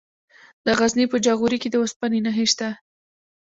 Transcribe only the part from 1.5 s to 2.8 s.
کې د اوسپنې نښې شته.